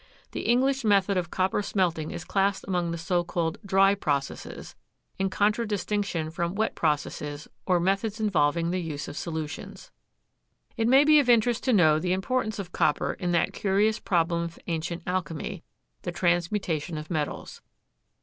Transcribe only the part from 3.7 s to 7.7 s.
processes, in contradistinction from "wet" processes,